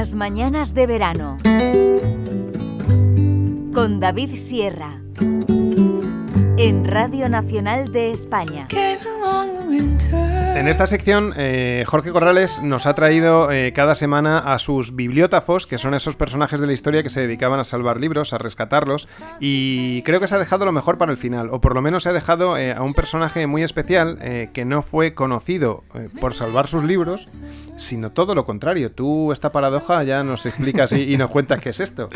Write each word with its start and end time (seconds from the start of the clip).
Las 0.00 0.14
mañanas 0.14 0.72
de 0.72 0.86
verano. 0.86 1.36
Con 3.74 4.00
David 4.00 4.34
Sierra. 4.34 5.02
En 6.56 6.86
Radio 6.86 7.28
Nacional 7.28 7.92
de 7.92 8.10
España. 8.10 8.66
En 9.72 10.68
esta 10.68 10.86
sección, 10.86 11.32
eh, 11.36 11.84
Jorge 11.86 12.10
Corrales 12.10 12.60
nos 12.62 12.86
ha 12.86 12.94
traído 12.94 13.50
eh, 13.50 13.72
cada 13.72 13.94
semana 13.94 14.38
a 14.38 14.58
sus 14.58 14.94
bibliótafos, 14.94 15.66
que 15.66 15.78
son 15.78 15.94
esos 15.94 16.16
personajes 16.16 16.60
de 16.60 16.66
la 16.66 16.72
historia 16.72 17.02
que 17.02 17.08
se 17.08 17.20
dedicaban 17.20 17.60
a 17.60 17.64
salvar 17.64 18.00
libros, 18.00 18.32
a 18.32 18.38
rescatarlos, 18.38 19.08
y 19.38 20.02
creo 20.02 20.20
que 20.20 20.26
se 20.26 20.34
ha 20.34 20.38
dejado 20.38 20.66
lo 20.66 20.72
mejor 20.72 20.98
para 20.98 21.12
el 21.12 21.18
final, 21.18 21.48
o 21.50 21.60
por 21.60 21.74
lo 21.74 21.82
menos 21.82 22.02
se 22.02 22.08
ha 22.08 22.12
dejado 22.12 22.58
eh, 22.58 22.72
a 22.72 22.82
un 22.82 22.94
personaje 22.94 23.46
muy 23.46 23.62
especial 23.62 24.18
que 24.52 24.64
no 24.64 24.82
fue 24.82 25.14
conocido 25.14 25.84
por 26.20 26.34
salvar 26.34 26.66
sus 26.66 26.82
libros, 26.82 27.28
sino 27.76 28.10
todo 28.10 28.34
lo 28.34 28.44
contrario. 28.44 28.92
Tú 28.92 29.32
esta 29.32 29.52
paradoja 29.52 30.02
ya 30.02 30.22
nos 30.24 30.46
explicas 30.46 30.92
y, 30.92 31.12
y 31.12 31.16
nos 31.16 31.30
cuentas 31.30 31.60
qué 31.60 31.70
es 31.70 31.80
esto. 31.80 32.10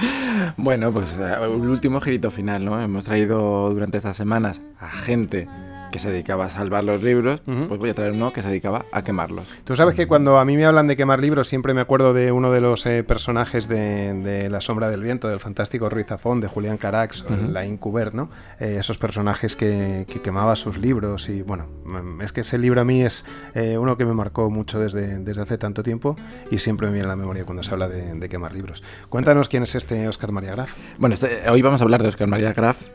Bueno, 0.57 0.93
pues 0.93 1.15
el 1.15 1.51
último 1.51 2.01
girito 2.01 2.31
final, 2.31 2.65
¿no? 2.65 2.81
Hemos 2.81 3.07
traído 3.07 3.71
durante 3.71 3.99
estas 3.99 4.17
semanas 4.17 4.61
a 4.81 4.91
gente 4.91 5.49
que 5.95 6.01
se 6.01 6.11
dedicaba 6.11 6.47
a 6.47 6.51
salvar 6.51 6.83
los 6.83 7.05
libros, 7.05 7.41
pues 7.45 7.79
voy 7.79 7.91
a 7.91 7.95
traer 7.95 8.11
uno 8.11 8.33
que 8.33 8.43
se 8.43 8.49
dedicaba 8.49 8.85
a 8.91 9.03
quemarlos. 9.03 9.47
Tú 9.63 9.77
sabes 9.77 9.95
que 9.95 10.09
cuando 10.09 10.39
a 10.39 10.45
mí 10.45 10.57
me 10.57 10.65
hablan 10.65 10.89
de 10.89 10.97
quemar 10.97 11.21
libros, 11.21 11.47
siempre 11.47 11.73
me 11.73 11.81
acuerdo 11.81 12.13
de 12.13 12.33
uno 12.33 12.51
de 12.51 12.61
los 12.61 12.85
eh, 12.87 13.05
personajes 13.05 13.69
de, 13.69 14.49
La 14.51 14.61
Sombra 14.61 14.89
del 14.91 15.05
Viento, 15.05 15.29
del 15.29 15.39
fantástico 15.39 15.89
Ruiz 15.89 16.09
Zafón, 16.09 16.41
de 16.41 16.49
Julián 16.49 16.79
Carax, 16.79 17.25
la 17.49 17.65
Incubert, 17.65 18.13
¿no? 18.13 18.29
Eh, 18.59 18.79
esos 18.81 18.99
personajes 18.99 19.55
que, 19.55 20.05
que 20.09 20.21
quemaba 20.21 20.57
sus 20.57 20.79
libros 20.79 21.29
y 21.29 21.43
bueno, 21.43 21.69
mm, 21.85 22.23
es 22.23 22.33
que 22.33 22.41
ese 22.41 22.59
libro 22.59 22.81
a 22.81 22.85
mí 22.85 23.05
es 23.05 23.25
eh, 23.55 23.79
uno 23.79 23.97
que 23.97 24.05
me 24.05 24.15
marcó 24.15 24.51
mucho 24.51 24.81
desde, 24.81 25.21
desde 25.21 25.43
hace 25.43 25.59
tanto 25.59 25.85
tiempo 25.85 26.17
y 26.51 26.59
siempre 26.59 26.89
me 26.89 26.95
viene 26.95 27.07
a 27.07 27.11
la 27.11 27.17
memoria 27.17 27.45
cuando 27.45 27.63
se 27.63 27.71
habla 27.71 27.89
de, 27.89 28.29
quemar 28.29 28.53
libros. 28.53 28.83
Cuéntanos 29.11 29.49
quién 29.49 29.63
es 29.63 29.77
este 29.77 30.09
Oscar 30.09 30.33
María 30.33 30.57
Graf. 30.57 30.73
Bueno, 30.99 31.15
este, 31.15 31.49
hoy 31.49 31.63
vamos 31.63 31.81
a 31.83 31.85
hablar 31.85 32.03
de 32.03 32.09
Oscar 32.09 32.27
María 32.27 32.53
Graf, 32.53 32.89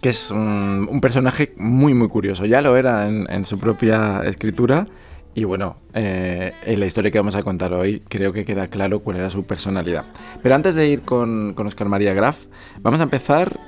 que 0.00 0.10
es 0.10 0.30
un, 0.30 1.00
personaje 1.00 1.52
muy, 1.56 1.94
muy 1.94 2.08
curioso. 2.08 2.46
Ya 2.46 2.60
lo 2.60 2.76
era 2.76 3.08
en, 3.08 3.44
su 3.44 3.58
propia 3.58 4.22
escritura. 4.24 4.86
Y 5.34 5.44
bueno, 5.44 5.76
eh, 5.94 6.52
en 6.64 6.80
la 6.80 6.86
historia 6.86 7.10
que 7.10 7.18
vamos 7.18 7.36
a 7.36 7.42
contar 7.42 7.72
hoy 7.72 8.00
creo 8.08 8.32
que 8.32 8.44
queda 8.44 8.66
claro 8.66 9.00
cuál 9.00 9.18
era 9.18 9.30
su 9.30 9.44
personalidad. 9.44 10.04
Pero 10.42 10.54
antes 10.54 10.74
de 10.74 10.88
ir 10.88 11.02
con, 11.02 11.54
con 11.54 11.66
Oscar 11.66 11.88
María 11.88 12.14
Graf, 12.14 12.46
vamos 12.80 13.00
a 13.00 13.04
empezar 13.04 13.60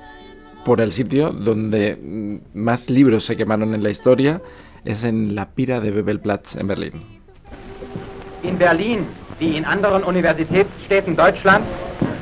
por 0.65 0.81
el 0.81 0.93
sitio 0.93 1.31
donde 1.31 2.41
más 2.55 2.91
libros 2.91 3.25
se 3.25 3.37
quemaron 3.37 3.75
en 3.75 3.83
la 3.83 3.91
historia. 3.91 4.43
Es 4.85 5.05
en 5.05 5.37
la 5.37 5.51
pira 5.51 5.81
de 5.81 5.93
Bebelplatz 5.93 6.57
en 6.57 6.67
Berlín. 6.67 6.93
En 8.43 8.59
Berlín 8.59 9.07
wie 9.43 9.57
in 9.57 9.65
anderen 9.65 10.05
Universitätsstädten 10.05 11.17
Deutschlands 11.17 11.67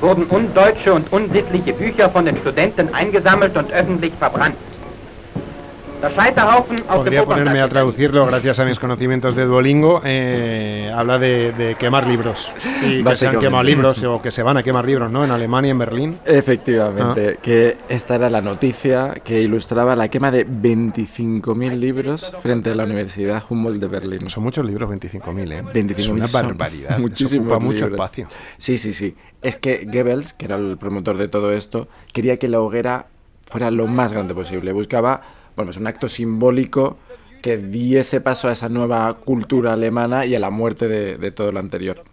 wurden 0.01 0.25
undeutsche 0.25 0.93
und 0.93 1.13
unsittliche 1.13 1.73
Bücher 1.73 2.11
von 2.11 2.25
den 2.25 2.37
Studenten 2.37 2.93
eingesammelt 2.95 3.57
und 3.57 3.73
öffentlich 3.73 4.13
verbrannt. 4.19 4.57
Podría 6.01 7.25
ponerme 7.25 7.61
a 7.61 7.69
traducirlo 7.69 8.25
gracias 8.25 8.59
a 8.59 8.65
mis 8.65 8.79
conocimientos 8.79 9.35
de 9.35 9.45
Duolingo. 9.45 10.01
Eh, 10.05 10.91
habla 10.95 11.19
de, 11.19 11.77
quemar 11.79 12.07
libros. 12.07 12.55
Y 12.83 13.05
que 13.05 13.17
se 13.17 13.29
han 13.29 13.39
quemado 13.39 13.63
libros 13.63 14.03
o 14.05 14.23
que 14.23 14.31
se 14.31 14.43
van 14.43 14.57
a 14.57 14.63
quemar 14.63 14.87
libros, 14.87 15.13
¿no? 15.13 15.25
En 15.25 15.31
Alemania, 15.31 15.71
en 15.71 15.79
Berlín. 15.79 16.19
Efectivamente, 16.25 17.37
ah. 17.37 17.41
que 17.43 17.77
esta 17.89 18.15
era 18.15 18.31
la 18.31 18.41
noticia 18.41 19.21
que 19.23 19.43
ilustraba 19.43 19.95
la 19.95 20.09
quema 20.09 20.31
de 20.31 20.47
25.000 20.47 21.73
libros 21.75 22.33
frente 22.41 22.71
a 22.71 22.75
la 22.75 22.85
Universidad 22.85 23.43
Humboldt 23.49 23.81
de 23.81 23.87
Berlín. 23.87 24.31
Son 24.31 24.43
muchos 24.43 24.65
libros, 24.65 24.89
25.000, 24.89 25.53
¿eh? 25.53 25.63
25.000 25.63 25.99
es 25.99 26.09
una 26.09 26.27
barbaridad. 26.27 26.99
Muchísimo. 26.99 27.59
mucho 27.61 27.87
espacio. 27.87 28.27
Sí, 28.57 28.79
sí, 28.79 28.95
sí. 28.95 29.15
Es 29.43 29.57
que 29.57 29.87
Goebbels, 29.87 30.33
que 30.33 30.47
era 30.47 30.57
el 30.57 30.79
promotor 30.79 31.19
de 31.19 31.29
todo 31.29 31.53
esto, 31.53 31.89
quería 32.13 32.39
que 32.39 32.49
la 32.49 32.61
hoguera 32.61 33.07
fuera 33.45 33.71
lo 33.71 33.87
más 33.87 34.13
grande 34.13 34.33
posible. 34.33 34.73
Buscaba 34.73 35.23
bueno, 35.57 35.71
es 35.71 35.77
un 35.77 35.87
acto 35.87 36.09
simbólico 36.09 36.97
que 37.41 37.57
diese 37.57 38.21
paso 38.21 38.49
a 38.49 38.53
esa 38.53 38.69
nueva 38.69 39.15
cultura 39.15 39.73
alemana 39.73 40.27
y 40.27 40.35
a 40.35 40.41
la 40.41 40.51
muerte 40.51 40.89
de, 40.89 41.31
todo 41.31 41.53
lo 41.53 41.61
anterior. 41.61 42.05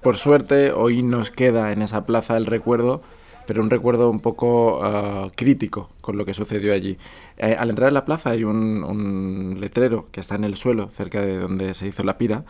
Por 0.00 0.16
suerte, 0.16 0.72
hoy 0.72 1.02
nos 1.02 1.30
queda 1.30 1.72
en 1.72 1.82
esa 1.82 2.06
plaza 2.06 2.36
el 2.36 2.46
recuerdo, 2.46 3.02
pero 3.46 3.62
un 3.62 3.70
recuerdo 3.70 4.10
un 4.10 4.20
poco 4.20 4.80
ah, 4.82 5.30
crítico 5.34 5.90
con 6.00 6.16
lo 6.16 6.24
que 6.24 6.34
sucedió 6.34 6.72
allí. 6.72 6.98
Eh, 7.36 7.56
al 7.58 7.70
entrar 7.70 7.88
en 7.88 7.94
la 7.94 8.04
plaza 8.04 8.30
hay 8.30 8.44
un, 8.44 9.56
letrero 9.60 10.06
que 10.10 10.20
está 10.20 10.34
en 10.34 10.44
el 10.44 10.56
suelo, 10.56 10.88
cerca 10.88 11.20
de 11.20 11.38
donde 11.38 11.74
se 11.74 11.88
hizo 11.88 12.04
la 12.04 12.18
pira, 12.18 12.44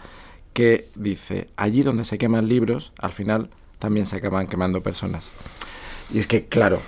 que 0.53 0.89
dice, 0.95 1.49
allí 1.57 1.83
donde 1.83 2.05
se 2.05 2.19
queman 2.19 2.49
libros, 2.49 2.93
al 2.99 3.13
final 3.13 3.51
también 3.79 4.07
se 4.07 4.17
acaban 4.17 4.47
quemando 4.47 4.83
personas. 4.83 5.29
Y 6.13 6.19
es 6.19 6.27
que, 6.27 6.47
claro, 6.47 6.81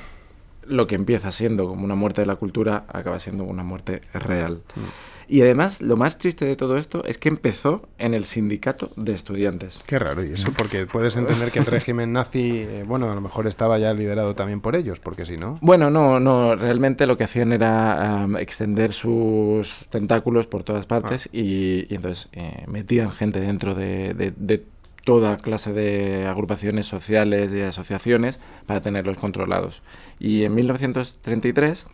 lo 0.66 0.87
que 0.87 0.94
empieza 0.94 1.32
siendo 1.32 1.69
como 1.69 1.84
una 1.84 1.94
muerte 1.94 2.22
de 2.22 2.27
la 2.27 2.37
cultura 2.37 2.84
acaba 2.88 3.21
siendo 3.21 3.44
una 3.44 3.62
muerte 3.62 4.03
real. 4.12 4.62
Mm. 4.75 5.16
Y 5.28 5.41
además, 5.43 5.82
lo 5.82 5.97
más 5.97 6.19
triste 6.19 6.44
de 6.44 6.54
todo 6.54 6.77
esto 6.77 7.04
es 7.04 7.19
que 7.19 7.28
empezó 7.28 7.88
en 7.99 8.15
el 8.15 8.25
sindicato 8.25 8.93
de 8.97 9.12
estudiantes. 9.12 9.82
Qué 9.87 9.99
raro, 9.99 10.22
y 10.25 10.32
eso 10.32 10.53
porque 10.56 10.87
puedes 10.87 11.16
entender 11.16 11.50
que 11.50 11.59
el 11.59 11.66
régimen 11.66 12.12
nazi, 12.12 12.60
eh, 12.60 12.84
bueno, 12.87 13.10
a 13.10 13.15
lo 13.15 13.21
mejor 13.21 13.47
estaba 13.49 13.78
ya 13.78 13.93
liderado 13.93 14.34
también 14.34 14.60
por 14.60 14.77
ellos, 14.77 15.00
porque 15.00 15.25
si 15.25 15.37
no. 15.37 15.59
Bueno, 15.60 15.91
no, 15.91 16.21
no, 16.21 16.54
realmente 16.54 17.06
lo 17.06 17.16
que 17.16 17.25
hacían 17.25 17.53
era 17.53 18.28
extender 18.38 18.93
sus 18.93 19.87
tentáculos 19.91 20.47
por 20.47 20.62
todas 20.62 20.87
partes 20.87 21.27
ah. 21.27 21.37
y, 21.37 21.93
entonces 21.93 22.28
eh, 22.33 22.65
metían 22.69 23.10
gente 23.10 23.41
dentro 23.41 23.75
de, 23.75 24.15
de, 24.15 24.33
de 24.37 24.65
toda 25.06 25.36
clase 25.36 25.72
de 25.72 26.26
agrupaciones 26.26 26.86
sociales 26.86 27.54
y 27.54 27.60
asociaciones 27.60 28.40
para 28.66 28.80
tenerlos 28.82 29.16
controlados. 29.18 29.84
Y 30.18 30.42
en 30.42 30.56
1933, 30.56 31.86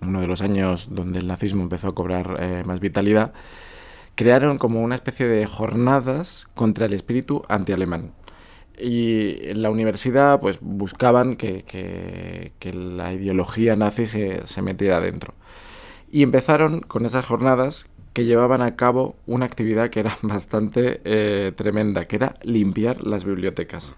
uno 0.00 0.22
de 0.22 0.26
los 0.26 0.40
años 0.40 0.88
donde 0.90 1.18
el 1.18 1.26
nazismo 1.26 1.62
empezó 1.62 1.88
a 1.88 1.94
cobrar 1.94 2.38
eh, 2.40 2.62
más 2.64 2.80
vitalidad, 2.80 3.34
crearon 4.14 4.56
como 4.56 4.80
una 4.80 4.94
especie 4.94 5.26
de 5.26 5.44
jornadas 5.44 6.48
contra 6.54 6.86
el 6.86 6.94
espíritu 6.94 7.42
antialemán. 7.50 8.12
Y 8.78 9.46
en 9.46 9.60
la 9.60 9.68
universidad 9.68 10.40
pues 10.40 10.58
buscaban 10.62 11.36
que, 11.36 12.52
la 12.72 13.12
ideología 13.12 13.76
nazi 13.76 14.06
se 14.06 14.62
metiera 14.62 15.02
dentro. 15.02 15.34
Y 16.10 16.22
empezaron 16.22 16.80
con 16.80 17.04
esas 17.04 17.26
jornadas 17.26 17.90
que 18.12 18.24
llevaban 18.24 18.62
a 18.62 18.76
cabo 18.76 19.16
una 19.26 19.46
actividad 19.46 19.90
que 19.90 20.00
era 20.00 20.16
bastante 20.22 21.00
eh, 21.04 21.52
tremenda, 21.54 22.04
que 22.04 22.16
era 22.16 22.34
limpiar 22.42 23.06
las 23.06 23.24
bibliotecas. 23.24 23.94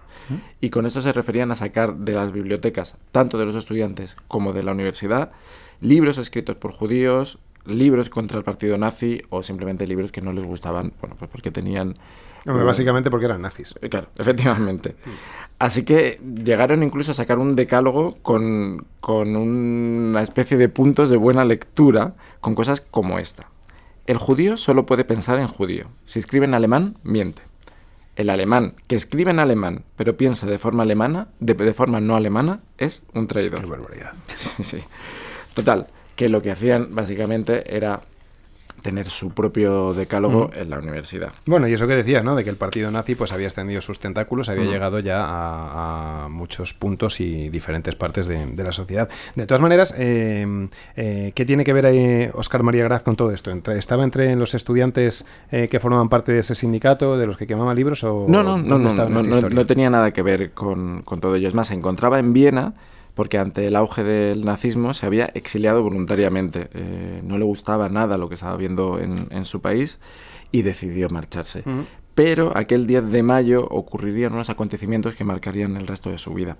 Y 0.61 0.71
con 0.71 0.87
eso 0.87 1.01
se 1.01 1.13
referían 1.13 1.51
a 1.51 1.57
sacar 1.57 1.97
de 1.97 2.13
las 2.13 2.31
bibliotecas, 2.31 2.97
tanto 3.11 3.37
de 3.37 3.47
los 3.47 3.57
estudiantes 3.57 4.15
como 4.29 4.53
de 4.53 4.63
la 4.63 4.71
universidad, 4.71 5.33
libros 5.81 6.19
escritos 6.19 6.55
por 6.55 6.71
judíos, 6.71 7.41
libros 7.65 8.11
contra 8.11 8.39
el 8.39 8.45
partido 8.45 8.79
nazi 8.79 9.23
o 9.31 9.43
simplemente 9.43 9.87
libros 9.87 10.13
que 10.13 10.21
no 10.21 10.33
les 10.33 10.47
gustaban, 10.47 10.93
bueno, 11.01 11.17
pues 11.19 11.31
porque 11.31 11.51
tenían... 11.51 11.97
básicamente 12.45 13.11
porque 13.11 13.27
eran 13.27 13.43
nazis. 13.43 13.75
Eh, 13.81 13.89
claro, 13.89 14.09
efectivamente. 14.19 14.97
Así 15.59 15.85
que 15.85 16.21
llegaron 16.43 16.83
incluso 16.83 17.13
a 17.13 17.15
sacar 17.15 17.39
un 17.39 17.55
decálogo 17.55 18.15
con, 18.23 18.87
con 19.01 19.37
una 19.37 20.23
especie 20.23 20.57
de 20.57 20.69
puntos 20.69 21.11
de 21.11 21.17
buena 21.17 21.45
lectura, 21.45 22.15
con 22.41 22.55
cosas 22.55 22.81
como 22.81 23.19
esta. 23.19 23.47
El 24.11 24.19
judío 24.19 24.57
solo 24.57 24.87
puede 24.87 25.05
pensar 25.05 25.39
en 25.39 25.47
judío. 25.47 25.85
Si 26.05 26.19
escribe 26.19 26.45
en 26.45 26.55
alemán, 26.55 26.97
miente. 27.05 27.43
El 28.17 28.29
alemán 28.29 28.75
que 28.89 28.97
escribe 28.97 29.31
en 29.31 29.39
alemán 29.39 29.85
pero 29.95 30.17
piensa 30.17 30.49
de 30.49 30.59
forma 30.59 30.83
alemana, 30.83 31.29
de, 31.39 31.73
forma 31.73 32.01
no 32.01 32.17
alemana, 32.17 32.59
es 32.77 33.05
un 33.15 33.29
traidor. 33.29 33.61
Qué 33.61 33.67
barbaridad. 33.67 34.15
sí. 34.63 34.79
Total, 35.55 35.87
que 36.17 36.29
lo 36.29 36.43
que 36.43 36.51
hacían 36.51 36.93
básicamente 36.93 37.77
era 37.77 38.01
tener 38.83 39.11
su 39.11 39.31
propio 39.31 39.95
decálogo 39.95 40.51
en 40.55 40.71
la 40.71 40.79
universidad. 40.79 41.33
Bueno, 41.47 41.69
y 41.69 41.73
eso 41.73 41.87
que 41.87 41.95
decía, 41.95 42.23
¿no? 42.23 42.35
De 42.35 42.45
que 42.45 42.51
el 42.51 42.57
partido 42.57 42.91
nazi 42.91 43.15
pues 43.15 43.33
había 43.33 43.47
extendido 43.47 43.81
sus 43.81 43.99
tentáculos, 43.99 44.49
había 44.49 44.65
llegado 44.65 45.01
ya 45.01 45.25
a, 45.25 46.29
muchos 46.31 46.75
puntos 46.75 47.21
y 47.21 47.49
diferentes 47.49 47.95
partes 47.95 48.27
de, 48.27 48.51
la 48.57 48.73
sociedad. 48.73 49.09
De 49.35 49.47
todas 49.47 49.61
maneras, 49.61 49.95
eh, 49.97 50.69
eh, 50.97 51.33
¿qué 51.35 51.45
tiene 51.45 51.65
que 51.65 51.73
ver 51.73 51.87
ahí 51.87 52.31
Oscar 52.35 52.63
María 52.63 52.85
Graz 52.85 53.03
con 53.03 53.17
todo 53.17 53.33
esto? 53.33 53.51
¿Estaba 53.73 54.05
entre 54.05 54.35
los 54.37 54.55
estudiantes 54.55 55.27
eh, 55.51 55.69
que 55.69 55.81
formaban 55.81 56.09
parte 56.09 56.33
de 56.33 56.41
ese 56.41 56.55
sindicato, 56.55 57.17
de 57.19 57.27
los 57.27 57.37
que 57.37 57.47
quemaban 57.47 57.77
libros? 57.77 58.05
O, 58.05 58.27
no, 58.29 58.43
no, 58.43 58.59
no, 58.59 58.79
no, 58.79 59.09
no, 59.09 59.49
no, 59.49 59.67
tenía 59.67 59.91
nada 59.91 60.13
que 60.13 60.23
ver 60.23 60.53
con, 60.53 61.03
con 61.03 61.21
todo 61.21 61.35
ello. 61.37 61.49
Es 61.49 61.55
más, 61.55 61.69
se 61.69 61.75
encontraba 61.75 62.19
en 62.19 62.33
Viena 62.33 62.75
porque 63.15 63.39
ante 63.39 63.67
el 63.67 63.77
auge 63.77 64.05
del 64.05 64.45
nazismo 64.45 64.95
se 64.95 65.07
había 65.07 65.27
exiliado 65.27 65.83
voluntariamente. 65.83 66.69
Eh, 66.75 67.21
no 67.25 67.39
le 67.39 67.45
gustaba 67.45 67.89
nada 67.89 68.19
lo 68.19 68.29
que 68.29 68.35
estaba 68.35 68.57
viendo 68.57 68.99
en, 68.99 69.45
su 69.45 69.61
país 69.61 69.99
y 70.53 70.63
decidió 70.63 71.09
marcharse. 71.09 71.65
Pero 72.15 72.57
aquel 72.57 72.87
10 72.87 73.11
de 73.11 73.23
mayo 73.23 73.67
ocurrirían 73.67 74.35
unos 74.35 74.51
acontecimientos 74.51 75.15
que 75.15 75.25
marcarían 75.25 75.77
el 75.77 75.87
resto 75.87 76.11
de 76.11 76.19
su 76.19 76.35
vida. 76.35 76.59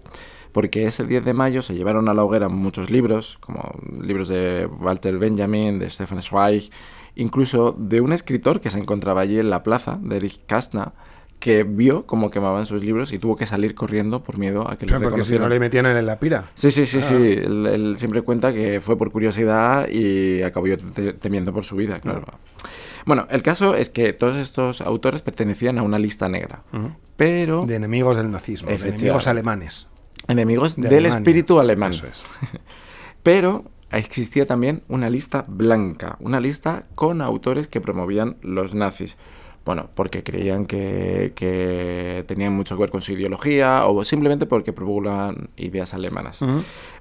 Porque 0.53 0.87
ese 0.87 1.05
10 1.05 1.25
de 1.25 1.35
mayo 1.35 1.61
se 1.63 1.75
llevaron 1.75 2.09
a 2.09 2.15
la 2.15 2.25
hoguera 2.25 2.49
muchos 2.49 2.91
libros, 2.91 3.37
como 3.41 3.75
libros 4.01 4.29
de 4.29 4.67
Walter 4.67 5.19
Benjamin, 5.19 5.79
de 5.79 5.91
Stefan 5.91 6.23
Zweig, 6.23 6.71
incluso 7.15 7.73
de 7.79 8.01
un 8.01 8.13
escritor 8.13 8.61
que 8.61 8.71
se 8.71 8.79
encontraba 8.79 9.21
allí 9.21 9.39
en 9.39 9.51
la 9.51 9.63
plaza, 9.63 9.99
de 10.01 10.17
Erich 10.17 10.41
Kästner, 10.47 10.93
que 11.41 11.65
vio 11.65 12.07
cómo 12.07 12.29
quemaban 12.31 12.67
sus 12.67 12.85
libros 12.85 13.13
y 13.13 13.19
tuvo 13.19 13.35
que 13.35 13.47
salir 13.47 13.75
corriendo 13.75 14.23
por 14.23 14.39
miedo 14.39 14.71
a 14.71 14.77
que 14.77 14.85
le 14.87 14.91
Claro, 14.91 15.09
porque 15.09 15.25
si 15.25 15.39
no 15.39 15.49
le 15.49 15.59
metían 15.59 15.87
en 15.87 16.07
la 16.07 16.19
pira. 16.21 16.51
Sí, 16.55 16.71
sí, 16.71 16.87
sí, 16.87 17.01
sí. 17.03 17.15
Ah. 17.15 17.17
Él, 17.19 17.67
él 17.67 17.95
siempre 17.99 18.23
cuenta 18.23 18.53
que 18.53 18.81
fue 18.81 18.97
por 18.97 19.11
curiosidad 19.11 19.89
y 19.89 20.43
acabó 20.43 20.67
temiendo 21.19 21.53
por 21.53 21.65
su 21.65 21.75
vida, 21.77 21.99
claro. 21.99 22.25
Bueno, 23.07 23.27
el 23.31 23.43
caso 23.43 23.75
es 23.75 23.89
que 23.89 24.13
todos 24.13 24.37
estos 24.37 24.83
autores 24.83 25.23
pertenecían 25.23 25.79
a 25.79 25.83
una 25.83 25.99
lista 25.99 26.29
negra, 26.29 26.63
pero 27.17 27.65
De 27.65 27.75
enemigos 27.75 28.17
del 28.19 28.31
nazismo, 28.31 28.69
de 28.69 28.77
enemigos 28.77 29.27
alemanes. 29.27 29.89
enemigos 30.29 30.77
de 30.77 30.83
del 30.83 30.93
Alemania. 31.07 31.19
espíritu 31.19 31.59
alemán. 31.59 31.91
Eso 31.91 32.07
es. 32.07 32.23
Pero 33.23 33.65
existía 33.91 34.47
también 34.47 34.83
una 34.89 35.11
lista 35.11 35.45
blanca, 35.49 36.17
una 36.21 36.41
lista 36.41 36.85
con 36.95 37.21
autores 37.23 37.69
que 37.69 37.81
promovían 37.81 38.37
los 38.43 38.75
nazis. 38.75 39.17
Bueno, 39.65 39.91
porque 39.95 40.23
creían 40.23 40.67
que, 40.67 41.33
que 41.35 42.25
tenían 42.27 42.53
mucho 42.55 42.77
que 42.77 42.81
ver 42.81 42.91
con 42.91 43.03
su 43.03 43.13
ideología 43.13 43.87
o 43.87 44.05
simplemente 44.05 44.47
porque 44.47 44.73
promulgaban 44.73 45.51
ideas 45.57 45.93
alemanas. 45.93 46.41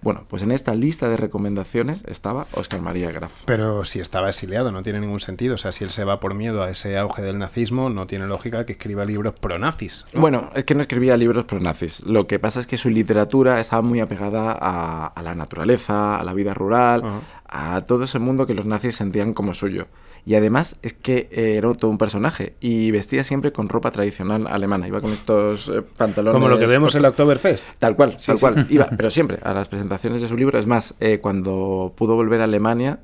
Bueno, 0.01 0.25
pues 0.27 0.43
en 0.43 0.51
esta 0.51 0.75
lista 0.75 1.07
de 1.07 1.17
recomendaciones 1.17 2.03
estaba 2.05 2.47
Oscar 2.53 2.81
María 2.81 3.11
Graf. 3.11 3.43
Pero 3.45 3.85
si 3.85 3.99
estaba 3.99 4.29
exiliado, 4.29 4.71
no 4.71 4.83
tiene 4.83 4.99
ningún 4.99 5.19
sentido. 5.19 5.55
O 5.55 5.57
sea, 5.57 5.71
si 5.71 5.83
él 5.83 5.89
se 5.89 6.03
va 6.03 6.19
por 6.19 6.33
miedo 6.33 6.61
a 6.61 6.69
ese 6.69 6.97
auge 6.97 7.21
del 7.21 7.39
nazismo, 7.39 7.89
no 7.89 8.07
tiene 8.07 8.27
lógica 8.27 8.65
que 8.65 8.73
escriba 8.73 9.05
libros 9.05 9.33
pro-nazis. 9.39 10.05
Bueno, 10.13 10.49
es 10.53 10.65
que 10.65 10.75
no 10.75 10.81
escribía 10.81 11.15
libros 11.17 11.45
pro 11.45 11.59
nazis. 11.59 12.05
Lo 12.05 12.27
que 12.27 12.39
pasa 12.39 12.59
es 12.59 12.67
que 12.67 12.77
su 12.77 12.89
literatura 12.89 13.59
estaba 13.59 13.81
muy 13.81 13.99
apegada 13.99 14.57
a, 14.59 15.07
a 15.07 15.23
la 15.23 15.33
naturaleza, 15.33 16.17
a 16.17 16.23
la 16.23 16.33
vida 16.33 16.53
rural, 16.53 17.03
a 17.47 17.81
todo 17.85 18.03
ese 18.03 18.19
mundo 18.19 18.45
que 18.45 18.53
los 18.53 18.65
nazis 18.65 18.95
sentían 18.95 19.33
como 19.33 19.53
suyo. 19.53 19.87
Y 20.25 20.35
además 20.35 20.77
es 20.81 20.93
que 20.93 21.27
eh, 21.31 21.55
era 21.57 21.73
todo 21.73 21.89
un 21.89 21.97
personaje 21.97 22.53
y 22.59 22.91
vestía 22.91 23.23
siempre 23.23 23.51
con 23.51 23.67
ropa 23.69 23.91
tradicional 23.91 24.47
alemana. 24.47 24.87
Iba 24.87 25.01
con 25.01 25.11
estos 25.11 25.69
eh, 25.69 25.81
pantalones. 25.81 26.33
Como 26.33 26.47
lo 26.49 26.59
que 26.59 26.67
vemos 26.67 26.93
en 26.95 27.01
la 27.01 27.09
Oktoberfest. 27.09 27.65
Tal 27.79 27.95
cual, 27.95 28.15
Sí, 28.19 28.27
tal 28.27 28.37
sí. 28.37 28.41
cual. 28.41 28.67
Iba, 28.71 28.89
pero 28.95 29.09
siempre 29.09 29.39
a 29.41 29.53
las 29.53 29.69
presentaciones 29.69 30.21
de 30.21 30.27
su 30.27 30.37
libro. 30.37 30.59
Es 30.59 30.67
más, 30.67 30.93
eh, 30.99 31.19
cuando 31.19 31.93
pudo 31.95 32.15
volver 32.15 32.41
a 32.41 32.43
Alemania 32.43 32.99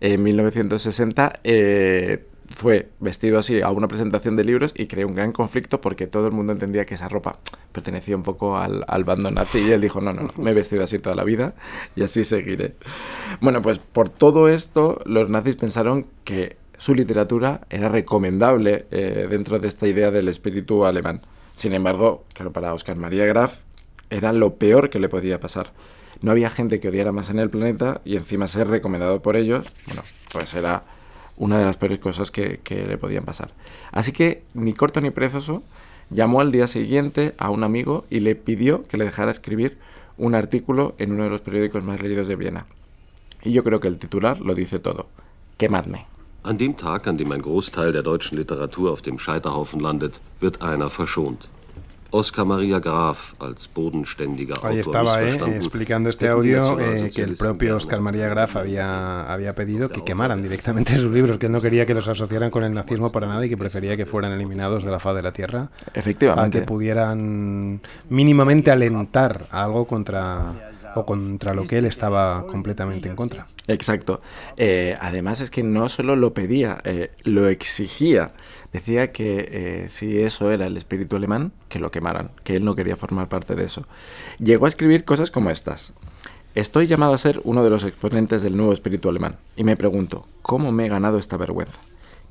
en 0.00 0.22
1960, 0.22 1.40
eh, 1.42 2.24
fue 2.54 2.88
vestido 3.00 3.38
así 3.38 3.60
a 3.60 3.70
una 3.70 3.88
presentación 3.88 4.36
de 4.36 4.44
libros 4.44 4.72
y 4.74 4.86
creó 4.86 5.06
un 5.06 5.14
gran 5.14 5.32
conflicto 5.32 5.80
porque 5.82 6.06
todo 6.06 6.26
el 6.26 6.32
mundo 6.32 6.52
entendía 6.54 6.86
que 6.86 6.94
esa 6.94 7.06
ropa 7.08 7.38
pertenecía 7.72 8.16
un 8.16 8.22
poco 8.22 8.56
al, 8.56 8.84
al 8.88 9.04
bando 9.04 9.30
nazi 9.30 9.58
y 9.58 9.70
él 9.70 9.80
dijo, 9.82 10.00
no, 10.00 10.12
no, 10.14 10.22
no, 10.22 10.30
me 10.36 10.52
he 10.52 10.54
vestido 10.54 10.82
así 10.82 10.98
toda 10.98 11.14
la 11.14 11.24
vida 11.24 11.54
y 11.94 12.02
así 12.02 12.24
seguiré. 12.24 12.74
Bueno, 13.40 13.62
pues 13.62 13.78
por 13.78 14.08
todo 14.08 14.48
esto 14.48 15.00
los 15.04 15.30
nazis 15.30 15.56
pensaron 15.56 16.06
que 16.24 16.56
su 16.78 16.94
literatura 16.94 17.62
era 17.70 17.88
recomendable 17.88 18.86
eh, 18.90 19.26
dentro 19.28 19.58
de 19.58 19.68
esta 19.68 19.86
idea 19.86 20.10
del 20.10 20.28
espíritu 20.28 20.84
alemán. 20.84 21.22
Sin 21.56 21.74
embargo, 21.74 22.24
claro, 22.34 22.52
para 22.52 22.72
Oscar 22.72 22.96
María 22.96 23.26
Graf 23.26 23.60
era 24.10 24.32
lo 24.32 24.54
peor 24.54 24.90
que 24.90 25.00
le 25.00 25.08
podía 25.08 25.40
pasar. 25.40 25.72
No 26.22 26.30
había 26.30 26.50
gente 26.50 26.80
que 26.80 26.88
odiara 26.88 27.12
más 27.12 27.30
en 27.30 27.38
el 27.38 27.50
planeta 27.50 28.00
y 28.04 28.16
encima 28.16 28.48
ser 28.48 28.68
recomendado 28.68 29.22
por 29.22 29.36
ellos, 29.36 29.66
bueno, 29.86 30.02
pues 30.32 30.54
era 30.54 30.82
una 31.36 31.58
de 31.58 31.64
las 31.64 31.76
peores 31.76 31.98
cosas 31.98 32.30
que, 32.30 32.60
le 32.68 32.98
podían 32.98 33.24
pasar. 33.24 33.50
Así 33.92 34.12
que, 34.12 34.42
ni 34.54 34.72
corto 34.72 35.00
ni 35.00 35.10
perezoso, 35.10 35.62
llamó 36.10 36.40
al 36.40 36.50
día 36.50 36.66
siguiente 36.66 37.34
a 37.38 37.50
un 37.50 37.62
amigo 37.62 38.04
y 38.10 38.20
le 38.20 38.34
pidió 38.34 38.82
que 38.84 38.96
le 38.96 39.04
dejara 39.04 39.30
escribir 39.30 39.78
un 40.16 40.34
artículo 40.34 40.94
en 40.98 41.12
uno 41.12 41.24
de 41.24 41.30
los 41.30 41.40
periódicos 41.40 41.84
más 41.84 42.02
leídos 42.02 42.26
de 42.26 42.36
Viena. 42.36 42.66
Y 43.44 43.52
yo 43.52 43.62
creo 43.62 43.80
que 43.80 43.88
el 43.88 43.98
titular 43.98 44.40
lo 44.40 44.54
dice 44.54 44.78
todo. 44.78 45.06
Quemadme. 45.58 46.06
An 46.42 46.56
dem 46.56 46.76
Tag, 46.76 47.06
an 47.06 47.18
dem 47.18 47.32
ein 47.32 47.42
Großteil 47.42 47.92
der 47.92 48.02
deutschen 48.02 48.38
Literatur 48.38 48.92
auf 48.92 49.02
dem 49.02 49.18
Scheiterhaufen 49.18 49.80
landet, 49.80 50.20
wird 50.40 50.62
einer 50.62 50.88
verschont. 50.88 51.48
Oskar 52.10 52.46
Maria 52.46 52.80
Graf 52.80 53.34
als 53.38 53.68
bodenständiger 53.72 54.56
Ahí 54.62 54.78
Autor 54.78 54.96
estaba, 54.96 55.22
¿eh? 55.22 55.56
explicando 55.56 56.08
este 56.08 56.28
audio 56.28 56.80
eh, 56.80 57.10
que 57.14 57.22
el 57.22 57.36
propio 57.36 57.76
Oscar 57.76 58.00
María 58.00 58.28
Graf 58.28 58.56
había, 58.56 59.30
había 59.30 59.54
pedido 59.54 59.90
que 59.90 60.02
quemaran 60.04 60.42
directamente 60.42 60.96
sus 60.96 61.10
libros, 61.12 61.36
que 61.36 61.46
él 61.46 61.52
no 61.52 61.60
quería 61.60 61.84
que 61.84 61.94
los 61.94 62.08
asociaran 62.08 62.50
con 62.50 62.64
el 62.64 62.72
nazismo 62.72 63.12
para 63.12 63.26
nada 63.26 63.44
y 63.44 63.50
que 63.50 63.58
prefería 63.58 63.96
que 63.96 64.06
fueran 64.06 64.32
eliminados 64.32 64.84
de 64.84 64.90
la 64.90 64.98
faz 64.98 65.16
de 65.16 65.22
la 65.22 65.32
tierra, 65.32 65.68
a 65.70 65.98
Efectivamente. 65.98 66.60
que 66.60 66.66
pudieran 66.66 67.82
mínimamente 68.08 68.70
alentar 68.70 69.46
a 69.50 69.64
algo 69.64 69.86
contra 69.86 70.54
o 70.94 71.04
contra 71.04 71.54
lo 71.54 71.66
que 71.66 71.78
él 71.78 71.84
estaba 71.84 72.46
completamente 72.46 73.08
en 73.08 73.16
contra. 73.16 73.46
Exacto. 73.66 74.20
Eh, 74.56 74.94
además 75.00 75.40
es 75.40 75.50
que 75.50 75.62
no 75.62 75.88
solo 75.88 76.16
lo 76.16 76.32
pedía, 76.32 76.78
eh, 76.84 77.10
lo 77.24 77.48
exigía. 77.48 78.32
Decía 78.72 79.12
que 79.12 79.48
eh, 79.50 79.88
si 79.88 80.18
eso 80.20 80.50
era 80.50 80.66
el 80.66 80.76
espíritu 80.76 81.16
alemán, 81.16 81.52
que 81.68 81.78
lo 81.78 81.90
quemaran, 81.90 82.30
que 82.44 82.56
él 82.56 82.64
no 82.64 82.74
quería 82.74 82.96
formar 82.96 83.28
parte 83.28 83.54
de 83.54 83.64
eso. 83.64 83.84
Llegó 84.38 84.66
a 84.66 84.68
escribir 84.68 85.04
cosas 85.04 85.30
como 85.30 85.50
estas. 85.50 85.94
Estoy 86.54 86.86
llamado 86.86 87.14
a 87.14 87.18
ser 87.18 87.40
uno 87.44 87.62
de 87.64 87.70
los 87.70 87.84
exponentes 87.84 88.42
del 88.42 88.56
nuevo 88.56 88.72
espíritu 88.72 89.08
alemán 89.08 89.36
y 89.56 89.64
me 89.64 89.76
pregunto, 89.76 90.26
¿cómo 90.42 90.72
me 90.72 90.86
he 90.86 90.88
ganado 90.88 91.18
esta 91.18 91.36
vergüenza? 91.36 91.80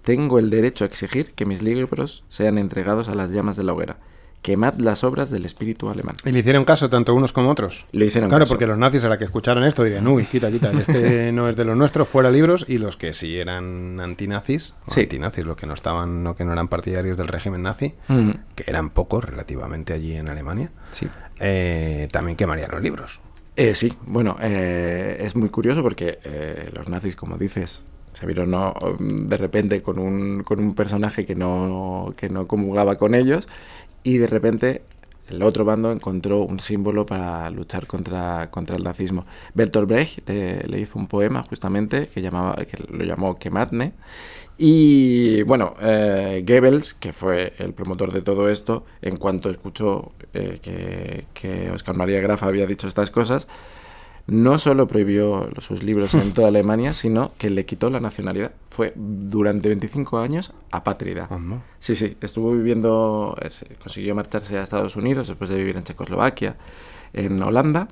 Tengo 0.03 0.37
el 0.37 0.49
derecho 0.49 0.83
a 0.83 0.87
exigir 0.87 1.33
que 1.33 1.45
mis 1.45 1.61
libros 1.61 2.23
sean 2.29 2.57
entregados 2.57 3.09
a 3.09 3.15
las 3.15 3.31
llamas 3.31 3.57
de 3.57 3.63
la 3.63 3.73
hoguera. 3.73 3.97
Quemad 4.41 4.75
las 4.75 5.03
obras 5.03 5.29
del 5.29 5.45
espíritu 5.45 5.89
alemán. 5.89 6.15
Y 6.23 6.31
le 6.31 6.39
hicieron 6.39 6.63
caso 6.63 6.89
tanto 6.89 7.13
unos 7.13 7.33
como 7.33 7.49
otros. 7.49 7.85
Le 7.91 8.05
hicieron 8.05 8.29
Claro, 8.29 8.43
caso. 8.45 8.53
porque 8.53 8.67
los 8.67 8.77
nazis 8.77 9.03
a 9.03 9.09
la 9.09 9.17
que 9.17 9.25
escucharan 9.25 9.63
esto 9.65 9.83
dirían, 9.83 10.07
uy, 10.07 10.25
quita, 10.25 10.49
quita, 10.49 10.71
este 10.71 11.31
no 11.33 11.49
es 11.49 11.55
de 11.57 11.65
los 11.65 11.75
nuestros, 11.75 12.07
fuera 12.07 12.31
libros, 12.31 12.63
y 12.67 12.77
los 12.77 12.95
que 12.95 13.11
sí 13.13 13.37
eran 13.37 13.99
antinazis, 13.99 14.75
Sí. 14.89 15.01
antinazis, 15.01 15.43
los 15.45 15.57
que 15.57 15.67
no 15.67 15.73
estaban, 15.73 16.23
no 16.23 16.35
que 16.35 16.45
no 16.45 16.53
eran 16.53 16.69
partidarios 16.69 17.17
del 17.17 17.27
régimen 17.27 17.63
nazi, 17.63 17.93
Mm, 18.07 18.29
que 18.55 18.63
eran 18.67 18.91
pocos 18.91 19.25
relativamente 19.25 19.91
allí 19.93 20.13
en 20.15 20.29
Alemania, 20.29 20.71
sí. 20.91 21.07
eh, 21.39 22.07
también 22.11 22.37
quemarían 22.37 22.71
los 22.71 22.81
libros. 22.81 23.19
Eh, 23.57 23.73
sí, 23.75 23.91
bueno, 24.05 24.37
eh, 24.39 25.17
es 25.19 25.35
muy 25.35 25.49
curioso 25.49 25.81
porque 25.83 26.19
los 26.75 26.87
nazis, 26.89 27.15
como 27.15 27.37
dices, 27.37 27.81
se 28.13 28.25
vieron 28.25 28.49
¿no? 28.51 28.73
de 28.99 29.35
repente 29.37 29.81
con 29.81 29.99
un, 29.99 30.43
con 30.43 30.59
un 30.59 30.73
personaje 30.73 31.25
que 31.25 31.35
no, 31.35 32.13
que 32.17 32.29
no 32.29 32.47
comulgaba 32.47 32.95
con 32.97 33.13
ellos 33.13 33.47
y 34.07 34.19
de 34.19 34.27
repente 34.27 34.83
el 35.27 35.43
otro 35.43 35.65
bando 35.65 35.91
encontró 35.91 36.39
un 36.39 36.61
símbolo 36.61 37.05
para 37.05 37.49
luchar 37.49 37.87
contra, 37.87 38.49
contra 38.49 38.77
el 38.77 38.83
nazismo. 38.83 39.25
Bertolt 39.53 39.89
Brecht 39.89 40.19
eh, 40.29 40.63
le 40.65 40.79
hizo 40.79 40.97
un 40.97 41.07
poema 41.07 41.43
justamente 41.43 42.07
que, 42.07 42.21
llamaba, 42.21 42.55
que 42.55 42.77
lo 42.89 43.03
llamó 43.03 43.37
Quemadme 43.37 43.91
y 44.57 45.41
bueno, 45.43 45.75
eh, 45.81 46.41
Goebbels, 46.47 46.93
que 46.93 47.11
fue 47.11 47.53
el 47.57 47.73
promotor 47.73 48.13
de 48.13 48.21
todo 48.21 48.49
esto, 48.49 48.85
en 49.01 49.17
cuanto 49.17 49.49
escuchó 49.49 50.13
eh, 50.33 50.59
que, 50.61 51.25
que 51.33 51.69
Oscar 51.71 51.97
María 51.97 52.21
Graf 52.21 52.43
había 52.43 52.65
dicho 52.65 52.87
estas 52.87 53.11
cosas, 53.11 53.49
no 54.27 54.57
solo 54.57 54.87
prohibió 54.87 55.49
sus 55.59 55.83
libros 55.83 56.13
en 56.13 56.33
toda 56.33 56.49
Alemania, 56.49 56.93
sino 56.93 57.31
que 57.37 57.49
le 57.49 57.65
quitó 57.65 57.89
la 57.89 57.99
nacionalidad. 57.99 58.51
Fue 58.69 58.93
durante 58.95 59.69
25 59.69 60.19
años 60.19 60.51
apátrida. 60.69 61.27
Anda. 61.29 61.63
Sí, 61.79 61.95
sí, 61.95 62.17
estuvo 62.21 62.51
viviendo, 62.51 63.35
eh, 63.41 63.49
consiguió 63.81 64.15
marcharse 64.15 64.57
a 64.57 64.63
Estados 64.63 64.95
Unidos 64.97 65.29
después 65.29 65.49
de 65.49 65.57
vivir 65.57 65.77
en 65.77 65.83
Checoslovaquia, 65.83 66.57
en 67.13 67.41
Holanda, 67.41 67.87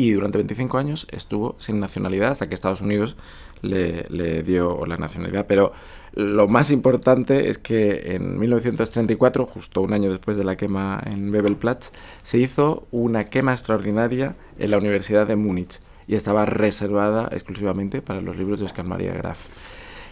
y 0.00 0.12
durante 0.12 0.38
25 0.38 0.78
años 0.78 1.06
estuvo 1.10 1.56
sin 1.58 1.78
nacionalidad 1.78 2.30
hasta 2.30 2.48
que 2.48 2.54
Estados 2.54 2.80
Unidos 2.80 3.16
le, 3.60 4.42
dio 4.42 4.86
la 4.86 4.96
nacionalidad. 4.96 5.46
Pero 5.46 5.72
lo 6.14 6.48
más 6.48 6.70
importante 6.70 7.50
es 7.50 7.58
que 7.58 8.14
en 8.14 8.38
1934, 8.38 9.44
justo 9.44 9.82
un 9.82 9.92
año 9.92 10.08
después 10.08 10.38
de 10.38 10.44
la 10.44 10.56
quema 10.56 11.02
en 11.04 11.30
Bebelplatz, 11.30 11.90
se 12.22 12.38
hizo 12.38 12.86
una 12.90 13.26
quema 13.26 13.52
extraordinaria 13.52 14.36
en 14.58 14.70
la 14.70 14.78
Universidad 14.78 15.26
de 15.26 15.36
Múnich 15.36 15.80
y 16.06 16.14
estaba 16.14 16.46
reservada 16.46 17.28
exclusivamente 17.30 18.00
para 18.00 18.22
los 18.22 18.38
libros 18.38 18.58
de 18.58 18.66
Oscar 18.66 18.86
María 18.86 19.12
Graf. 19.12 19.48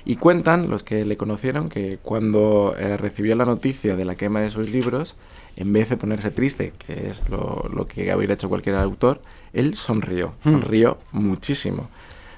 Y 0.05 0.17
cuentan 0.17 0.71
los 0.71 0.83
que 0.83 1.05
le 1.05 1.17
conocieron 1.17 1.69
que 1.69 1.99
cuando 2.03 2.75
eh, 2.79 2.97
recibió 2.97 3.35
la 3.37 3.45
noticia 3.45 3.97
de 3.97 4.05
la 4.05 4.15
quema 4.15 4.41
de 4.41 4.51
sus 4.51 4.71
libros, 4.71 5.15
en 5.57 5.73
vez 5.73 5.89
de 5.89 5.97
ponerse 5.97 6.31
triste, 6.31 6.73
que 6.79 7.09
es 7.09 7.29
lo, 7.29 7.69
lo 7.73 7.87
que 7.87 8.15
hubiera 8.15 8.35
hecho 8.35 8.49
cualquier 8.49 8.77
autor, 8.77 9.21
él 9.53 9.75
sonrió, 9.77 10.35
sonrió 10.45 10.99
muchísimo, 11.11 11.89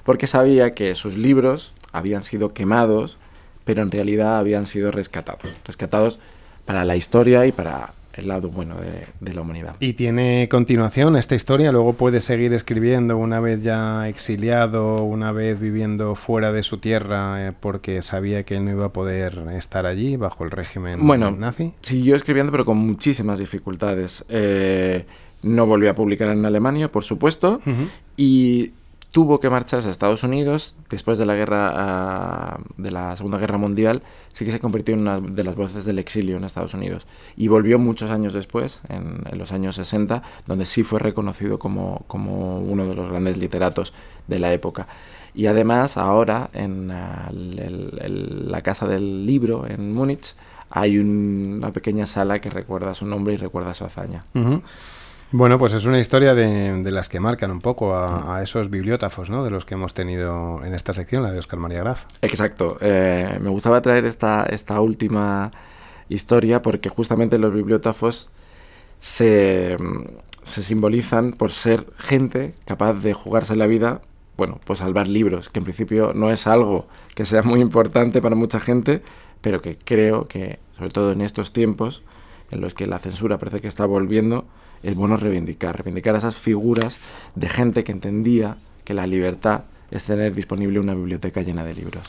porque 0.05 0.27
sabía 0.27 0.75
que 0.75 0.95
sus 0.95 1.17
libros 1.17 1.75
habían 1.93 2.25
sido 2.25 2.55
quemados, 2.55 3.19
pero 3.65 3.83
en 3.83 3.91
realidad 3.91 4.39
habían 4.39 4.67
sido 4.67 4.91
rescatados, 4.91 5.55
rescatados 5.67 6.19
para 6.65 6.85
la 6.85 6.97
historia 6.97 7.47
y 7.47 7.53
para 7.53 7.93
el 8.21 8.29
lado 8.29 8.49
bueno 8.51 8.77
de, 8.81 9.07
de 9.21 9.35
la 9.35 9.41
humanidad. 9.41 9.75
Y 9.81 9.95
tiene 9.95 10.49
continuación 10.51 11.17
esta 11.17 11.35
historia, 11.35 11.73
luego 11.73 11.95
puede 11.95 12.21
seguir 12.21 12.55
escribiendo 12.55 13.17
una 13.17 13.41
vez 13.41 13.63
ya 13.63 14.09
exiliado, 14.09 15.03
una 15.03 15.33
vez 15.33 15.59
viviendo 15.59 16.15
fuera 16.15 16.53
de 16.53 16.63
su 16.63 16.79
tierra 16.79 17.49
eh, 17.49 17.53
porque 17.59 18.03
sabía 18.03 18.45
que 18.45 18.55
él 18.57 18.65
no 18.65 18.71
iba 18.71 18.87
a 18.87 18.93
poder 18.93 19.43
estar 19.55 19.87
allí 19.87 20.17
bajo 20.17 20.45
el 20.45 20.51
régimen 20.51 21.07
Bueno, 21.07 21.31
nazi. 21.33 21.73
siguió 21.83 22.15
escribiendo, 22.17 22.53
pero 22.53 22.65
con 22.65 22.79
muchísimas 22.79 23.39
dificultades. 23.39 24.25
Eh, 24.29 25.05
no 25.43 25.67
volvió 25.67 25.91
a 25.91 25.95
publicar 25.95 26.29
en 26.29 26.45
Alemania, 26.45 26.93
por 26.93 27.03
supuesto, 27.03 27.61
y 28.17 28.73
tuvo 29.11 29.41
que 29.41 29.51
marcharse 29.51 29.89
a 29.89 29.91
Estados 29.91 30.23
Unidos 30.23 30.77
después 30.89 31.19
de 31.19 31.27
la 31.27 31.35
guerra 31.35 31.73
ah, 31.75 32.59
de 32.77 32.91
la 32.91 33.17
Segunda 33.17 33.39
Guerra 33.39 33.59
Mundial 33.59 34.03
sí 34.33 34.45
que 34.45 34.53
se 34.53 34.61
convirtió 34.61 34.95
en 34.95 35.01
una 35.01 35.21
de 35.21 35.45
las 35.45 35.57
voces 35.57 35.85
del 35.85 35.99
exilio 35.99 36.37
en 36.37 36.45
Estados 36.45 36.75
Unidos. 36.75 37.07
Y 37.37 37.49
volvió 37.49 37.79
muchos 37.79 38.11
años 38.11 38.33
después 38.33 38.81
en, 38.89 39.23
los 39.37 39.53
años 39.53 39.77
60 39.77 40.23
donde 40.47 40.67
sí 40.67 40.83
fue 40.83 40.99
reconocido 40.99 41.59
como, 41.59 42.05
como, 42.07 42.59
uno 42.59 42.87
de 42.87 42.95
los 42.95 43.11
grandes 43.11 43.37
literatos 43.37 43.93
de 44.29 44.39
la 44.39 44.53
época. 44.53 44.87
Y 45.35 45.47
además 45.47 45.97
ahora 45.97 46.51
en 46.53 46.89
la 46.89 48.63
casa 48.63 48.87
del 48.87 49.27
libro 49.27 49.67
en 49.67 49.93
Múnich 49.93 50.35
hay 50.71 50.99
una 50.99 51.73
pequeña 51.73 52.07
sala 52.07 52.41
que 52.41 52.51
recuerda 52.51 52.95
su 52.95 53.07
nombre 53.07 53.35
y 53.35 53.37
recuerda 53.37 53.75
su 53.75 53.85
hazaña 53.85 54.25
bueno, 55.33 55.59
pues 55.59 55.75
es 55.75 55.85
una 55.85 55.99
historia 55.99 56.35
de, 56.35 56.91
las 56.91 57.09
que 57.09 57.21
marcan 57.21 57.51
un 57.51 57.61
poco 57.61 57.95
a, 57.97 58.43
esos 58.43 58.71
bibliógrafos, 58.71 59.31
¿no? 59.31 59.45
De 59.45 59.51
los 59.51 59.65
que 59.65 59.75
hemos 59.75 59.95
tenido 59.95 60.65
en 60.65 60.75
esta 60.75 60.93
sección, 60.93 61.23
la 61.23 61.33
de 61.33 61.39
Oscar 61.39 61.59
María 61.59 61.81
Graf. 61.81 62.05
Exacto. 62.23 62.77
Eh, 62.81 63.39
me 63.41 63.51
gustaba 63.51 63.81
traer 63.83 64.05
esta, 64.05 64.45
esta 64.45 64.81
última 64.81 65.51
historia 66.09 66.63
porque 66.63 66.89
justamente 66.89 67.39
los 67.39 67.55
bibliógrafos 67.55 68.31
se, 68.99 69.77
se 70.43 70.63
simbolizan 70.63 71.33
por 71.33 71.51
ser 71.51 71.87
gente 71.97 72.55
capaz 72.65 72.95
de 72.95 73.13
jugarse 73.13 73.57
la 73.57 73.67
vida 73.67 74.01
bueno, 74.41 74.59
pues 74.65 74.79
salvar 74.79 75.07
libros, 75.07 75.51
que 75.51 75.59
en 75.59 75.65
principio 75.65 76.13
no 76.15 76.31
es 76.31 76.47
algo 76.47 76.87
que 77.15 77.27
sea 77.27 77.43
muy 77.43 77.61
importante 77.61 78.23
para 78.23 78.35
mucha 78.35 78.59
gente, 78.59 79.03
pero 79.43 79.61
que 79.61 79.77
creo 79.77 80.29
que, 80.29 80.59
sobre 80.79 80.89
todo 80.89 81.13
en 81.13 81.21
estos 81.21 81.53
tiempos 81.53 82.03
en 82.51 82.63
los 82.63 82.73
que 82.73 82.87
la 82.87 82.99
censura 82.99 83.37
parece 83.37 83.61
que 83.61 83.69
está 83.69 83.85
volviendo, 83.85 84.47
es 84.83 84.95
bueno 84.95 85.17
reivindicar, 85.17 85.77
reivindicar 85.77 86.17
esas 86.17 86.37
figuras 86.37 86.99
de 87.35 87.49
gente 87.49 87.85
que 87.85 87.93
entendía 87.93 88.57
que 88.85 88.95
la 88.95 89.07
libertad 89.07 89.63
es 89.91 90.05
tener 90.05 90.35
disponible 90.35 90.81
una 90.81 90.95
biblioteca 90.95 91.43
llena 91.43 91.65
de 91.65 91.75
libros. 91.75 92.05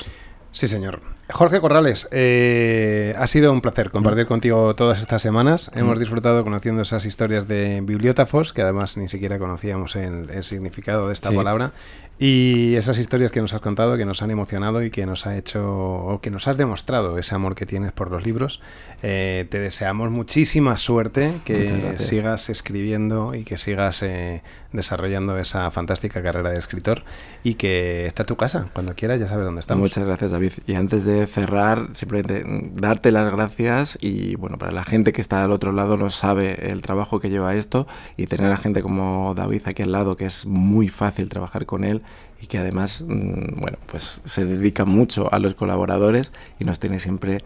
Sí, 0.51 0.67
señor. 0.67 1.01
Jorge 1.31 1.61
Corrales, 1.61 2.07
eh, 2.11 3.13
ha 3.17 3.25
sido 3.27 3.53
un 3.53 3.61
placer 3.61 3.89
compartir 3.89 4.25
mm. 4.25 4.27
contigo 4.27 4.75
todas 4.75 4.99
estas 4.99 5.21
semanas. 5.21 5.71
Mm. 5.73 5.79
Hemos 5.79 5.99
disfrutado 5.99 6.43
conociendo 6.43 6.81
esas 6.81 7.05
historias 7.05 7.47
de 7.47 7.81
bibliótafos, 7.81 8.53
que 8.53 8.61
además 8.61 8.97
ni 8.97 9.07
siquiera 9.07 9.39
conocíamos 9.39 9.95
el, 9.95 10.43
significado 10.43 11.07
de 11.07 11.13
esta 11.13 11.31
palabra, 11.31 11.71
y 12.19 12.75
esas 12.75 12.99
historias 12.99 13.31
que 13.31 13.41
nos 13.41 13.53
has 13.53 13.61
contado, 13.61 13.97
que 13.97 14.05
nos 14.05 14.21
han 14.21 14.29
emocionado 14.29 14.83
y 14.83 14.91
que 14.91 15.05
nos 15.05 15.25
ha 15.25 15.37
hecho, 15.37 15.63
o 15.63 16.21
que 16.21 16.29
nos 16.29 16.47
has 16.47 16.57
demostrado 16.57 17.17
ese 17.17 17.33
amor 17.33 17.55
que 17.55 17.65
tienes 17.65 17.91
por 17.93 18.11
los 18.11 18.23
libros. 18.23 18.61
Eh, 19.01 19.47
te 19.49 19.57
deseamos 19.57 20.11
muchísima 20.11 20.77
suerte, 20.77 21.33
que 21.45 21.95
sigas 21.97 22.49
escribiendo 22.49 23.33
y 23.33 23.43
que 23.43 23.57
sigas 23.57 24.03
eh, 24.03 24.43
desarrollando 24.71 25.37
esa 25.37 25.71
fantástica 25.71 26.21
carrera 26.21 26.51
de 26.51 26.59
escritor 26.59 27.03
y 27.43 27.55
que 27.55 28.05
está 28.05 28.23
tu 28.23 28.35
casa. 28.35 28.67
Cuando 28.73 28.93
quieras 28.95 29.19
ya 29.19 29.27
sabes 29.27 29.45
dónde 29.45 29.61
estamos. 29.61 29.81
Muchas 29.81 30.03
gracias, 30.03 30.31
David. 30.31 30.40
Y 30.65 30.75
antes 30.75 31.05
de 31.05 31.27
cerrar, 31.27 31.89
simplemente 31.93 32.43
darte 32.73 33.11
las 33.11 33.31
gracias 33.31 33.97
y 34.01 34.35
bueno, 34.35 34.57
para 34.57 34.71
la 34.71 34.83
gente 34.83 35.13
que 35.13 35.21
está 35.21 35.43
al 35.43 35.51
otro 35.51 35.71
lado 35.71 35.97
no 35.97 36.09
sabe 36.09 36.71
el 36.71 36.81
trabajo 36.81 37.19
que 37.19 37.29
lleva 37.29 37.55
esto 37.55 37.87
y 38.17 38.27
tener 38.27 38.51
a 38.51 38.57
gente 38.57 38.81
como 38.81 39.33
David 39.35 39.61
aquí 39.65 39.83
al 39.83 39.91
lado 39.91 40.15
que 40.15 40.25
es 40.25 40.45
muy 40.45 40.87
fácil 40.87 41.29
trabajar 41.29 41.65
con 41.65 41.83
él 41.83 42.01
y 42.41 42.47
que 42.47 42.57
además, 42.57 43.03
mm, 43.07 43.59
bueno, 43.59 43.77
pues 43.89 44.21
se 44.25 44.45
dedica 44.45 44.85
mucho 44.85 45.31
a 45.33 45.39
los 45.39 45.53
colaboradores 45.53 46.31
y 46.59 46.65
nos 46.65 46.79
tiene 46.79 46.99
siempre 46.99 47.43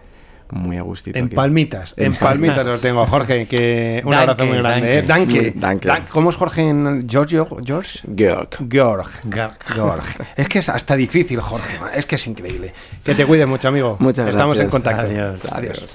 muy 0.52 0.78
a 0.78 0.82
gustito. 0.82 1.18
En 1.18 1.30
palmitas, 1.30 1.94
en 1.98 2.16
palmitas 2.16 2.66
lo 2.66 2.78
tengo, 2.78 3.06
Jorge, 3.06 3.48
que 3.48 4.02
un 4.06 4.14
abrazo 4.14 4.46
muy 4.46 4.58
grande. 4.58 5.02
Danke. 5.04 5.54
Danke. 5.56 5.90
¿Cómo 6.10 6.30
es 6.30 6.36
Jorge 6.36 6.68
en 6.70 7.08
Giorgio? 7.08 7.48
George? 7.64 8.00
Georg. 8.16 8.50
Georg. 8.70 9.10
Georg. 9.74 10.04
Es 10.36 10.50
que 10.50 10.60
es 10.60 10.70
hasta 10.70 10.96
difícil, 10.96 11.40
Jorge. 11.40 11.78
Es 11.96 12.06
que 12.06 12.16
es 12.16 12.28
increíble. 12.28 12.74
Que 13.04 13.16
te 13.16 13.26
cuide 13.26 13.46
mucho, 13.46 13.68
amigo. 13.68 13.98
Muchas 14.00 14.30
Estamos 14.30 14.60
en 14.60 14.70
contacto. 14.70 15.04
Adiós. 15.04 15.40
Adiós. 15.52 15.86